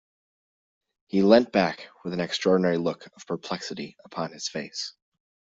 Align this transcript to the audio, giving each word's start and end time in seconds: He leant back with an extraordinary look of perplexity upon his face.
He 1.05 1.21
leant 1.21 1.51
back 1.51 1.89
with 2.03 2.11
an 2.13 2.21
extraordinary 2.21 2.79
look 2.79 3.05
of 3.15 3.27
perplexity 3.27 3.97
upon 4.03 4.31
his 4.31 4.49
face. 4.49 4.95